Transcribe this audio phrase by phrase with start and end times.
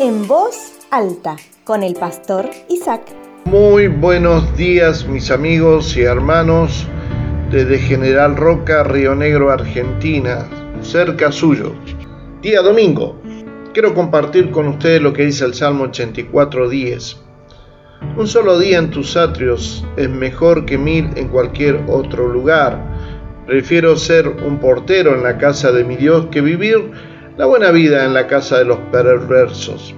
[0.00, 3.02] en voz alta con el pastor Isaac.
[3.44, 6.86] Muy buenos días mis amigos y hermanos
[7.50, 10.48] desde General Roca, Río Negro, Argentina,
[10.80, 11.72] cerca suyo.
[12.42, 13.20] Día domingo.
[13.72, 17.16] Quiero compartir con ustedes lo que dice el Salmo 84.10.
[18.16, 22.80] Un solo día en tus atrios es mejor que mil en cualquier otro lugar.
[23.46, 26.90] Prefiero ser un portero en la casa de mi Dios que vivir
[27.36, 29.94] la buena vida en la casa de los perversos.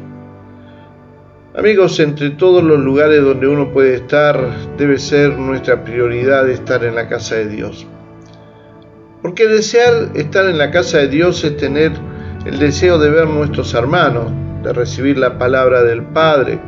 [1.54, 4.38] Amigos, entre todos los lugares donde uno puede estar,
[4.78, 7.86] debe ser nuestra prioridad estar en la casa de Dios.
[9.20, 11.92] Porque desear estar en la casa de Dios es tener
[12.46, 14.32] el deseo de ver nuestros hermanos,
[14.62, 16.58] de recibir la palabra del Padre.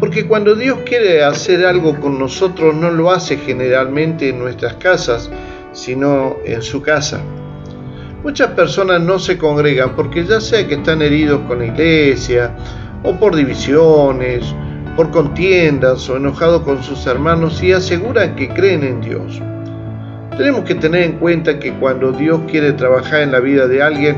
[0.00, 5.30] Porque cuando Dios quiere hacer algo con nosotros, no lo hace generalmente en nuestras casas,
[5.72, 7.20] sino en su casa.
[8.22, 12.54] Muchas personas no se congregan porque ya sea que están heridos con la iglesia,
[13.02, 14.54] o por divisiones,
[14.94, 19.40] por contiendas o enojados con sus hermanos y aseguran que creen en Dios.
[20.36, 24.16] Tenemos que tener en cuenta que cuando Dios quiere trabajar en la vida de alguien,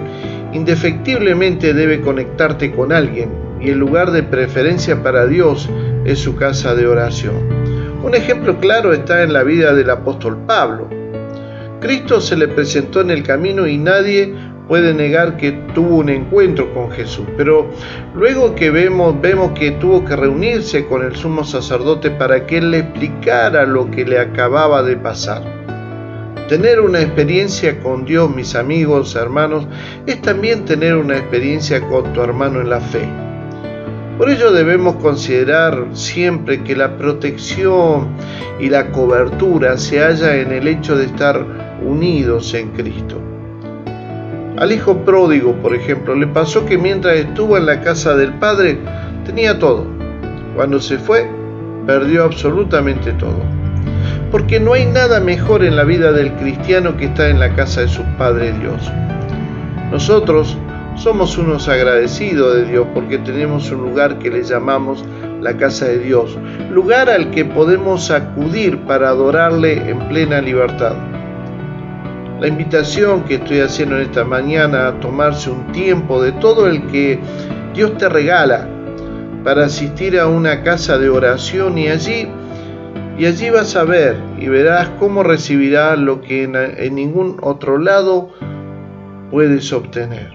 [0.52, 3.30] indefectiblemente debe conectarte con alguien
[3.60, 5.70] y el lugar de preferencia para Dios
[6.04, 7.36] es su casa de oración.
[8.02, 11.01] Un ejemplo claro está en la vida del apóstol Pablo.
[11.82, 14.32] Cristo se le presentó en el camino y nadie
[14.68, 17.68] puede negar que tuvo un encuentro con Jesús, pero
[18.14, 22.70] luego que vemos, vemos que tuvo que reunirse con el sumo sacerdote para que él
[22.70, 25.42] le explicara lo que le acababa de pasar.
[26.48, 29.66] Tener una experiencia con Dios, mis amigos, hermanos,
[30.06, 33.08] es también tener una experiencia con tu hermano en la fe.
[34.18, 38.08] Por ello debemos considerar siempre que la protección
[38.60, 43.20] y la cobertura se halla en el hecho de estar unidos en Cristo.
[44.56, 48.78] Al hijo pródigo, por ejemplo, le pasó que mientras estuvo en la casa del padre
[49.24, 49.86] tenía todo.
[50.54, 51.26] Cuando se fue,
[51.86, 53.40] perdió absolutamente todo.
[54.30, 57.82] Porque no hay nada mejor en la vida del cristiano que estar en la casa
[57.82, 58.90] de su Padre Dios.
[59.90, 60.56] Nosotros
[60.96, 65.04] somos unos agradecidos de Dios porque tenemos un lugar que le llamamos
[65.40, 66.38] la casa de Dios,
[66.70, 70.94] lugar al que podemos acudir para adorarle en plena libertad.
[72.42, 76.88] La invitación que estoy haciendo en esta mañana a tomarse un tiempo de todo el
[76.88, 77.20] que
[77.72, 78.68] Dios te regala
[79.44, 82.26] para asistir a una casa de oración y allí
[83.16, 87.78] y allí vas a ver y verás cómo recibirás lo que en, en ningún otro
[87.78, 88.30] lado
[89.30, 90.32] puedes obtener.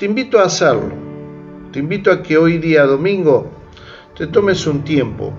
[0.00, 0.90] Te invito a hacerlo.
[1.70, 3.48] Te invito a que hoy día domingo
[4.18, 5.32] te tomes un tiempo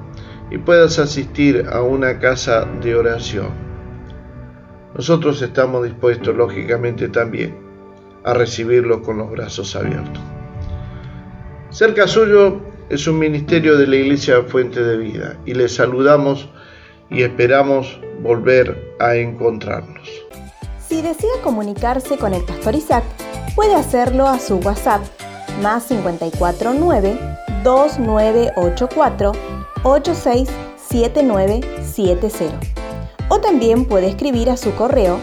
[0.50, 3.67] y puedas asistir a una casa de oración.
[4.98, 7.56] Nosotros estamos dispuestos, lógicamente, también
[8.24, 10.24] a recibirlo con los brazos abiertos.
[11.70, 12.60] Cerca suyo
[12.90, 16.50] es un ministerio de la Iglesia Fuente de Vida y le saludamos
[17.12, 20.10] y esperamos volver a encontrarnos.
[20.88, 23.04] Si desea comunicarse con el pastor Isaac,
[23.56, 25.04] puede hacerlo a su WhatsApp
[25.62, 27.20] más 549
[27.64, 29.32] 2984
[29.84, 32.77] 867970
[33.30, 35.20] o también puede escribir a su correo